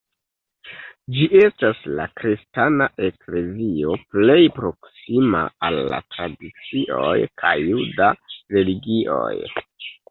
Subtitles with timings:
[1.17, 8.13] Ĝi estas la kristana eklezio plej proksima al la tradicioj kaj juda
[8.59, 9.35] religioj.